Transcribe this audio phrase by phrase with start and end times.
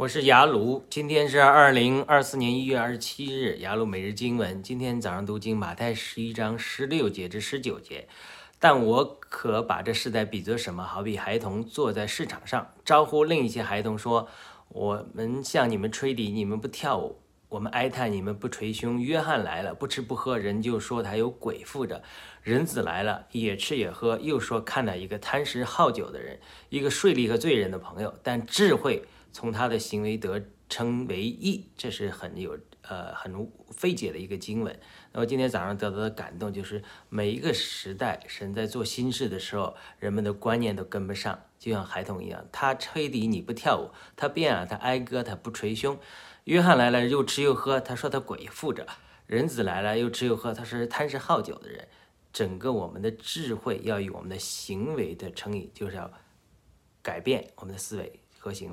[0.00, 4.62] 我是雅鲁，今天是二零二四年一月二十七日，雅鲁每日经文。
[4.62, 8.08] 今天早上读经马太十一章十六节至十九节。
[8.58, 10.82] 但我可把这世代比作什么？
[10.82, 14.26] 好比孩童坐在市场上，招呼另一些孩童说
[14.72, 17.18] ：“我们向你们吹笛，你们不跳舞；
[17.50, 22.00] 我们哀叹，你们不捶胸。”约翰来了，不吃不喝，人就说他有鬼附着；
[22.42, 26.40] 人子来了，也吃也喝，又说看到一个贪食好酒的人，
[26.70, 28.14] 一个税吏和罪人的朋友。
[28.22, 29.04] 但智慧。
[29.32, 34.78] 从他的行为得称为义，这是很有呃很费解的一个经文。
[35.12, 45.98] 那么今天早上得到的感动就是，每一个时代神在做新事的时候，人们的观念都跟不上，就像孩童一样，他吹笛你不跳舞，他变啊他哀歌他不捶胸。
[46.44, 48.84] 约翰来了又吃又喝，他说他鬼附着；
[49.26, 51.88] 人子来了又吃又喝，他是贪食好酒的人。
[52.32, 56.08] 整个我们的智慧要与我们的行为的称义，就是要
[57.02, 58.68] 改变我们的思维和行为。